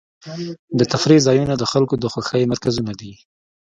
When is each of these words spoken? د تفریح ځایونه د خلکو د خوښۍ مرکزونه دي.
د 0.77 0.79
تفریح 0.93 1.19
ځایونه 1.27 1.53
د 1.57 1.63
خلکو 1.71 1.93
د 1.99 2.05
خوښۍ 2.13 2.43
مرکزونه 2.51 2.91
دي. 2.99 3.13